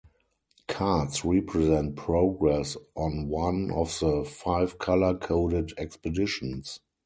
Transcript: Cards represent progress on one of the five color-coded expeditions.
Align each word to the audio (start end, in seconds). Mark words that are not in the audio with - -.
Cards 0.67 1.23
represent 1.23 1.95
progress 1.95 2.75
on 2.95 3.27
one 3.27 3.69
of 3.69 3.99
the 3.99 4.23
five 4.25 4.79
color-coded 4.79 5.73
expeditions. 5.77 6.79